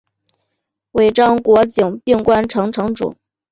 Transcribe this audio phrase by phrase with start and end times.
[0.93, 3.15] 尾张国井关城城主。